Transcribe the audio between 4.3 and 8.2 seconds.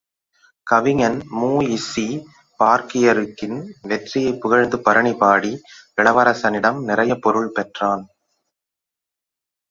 புகழ்ந்து பரணிபாடி, இளவரசனிடம் நிறையப் பொருள் பெற்றான்.